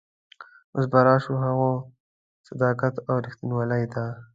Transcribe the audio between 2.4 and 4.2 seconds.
صداقت او رښتینولي ته.